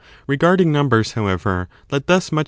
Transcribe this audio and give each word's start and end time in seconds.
Regardinff 0.27 0.65
numbers, 0.65 1.11
however, 1.11 1.67
let 1.91 2.07
thus 2.07 2.31
much 2.31 2.39